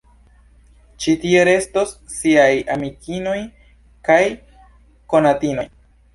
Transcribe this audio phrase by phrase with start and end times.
[1.03, 1.91] Ĉi tie restos
[2.21, 3.37] ŝiaj amikinoj
[4.11, 4.19] kaj
[5.15, 5.69] konatinoj.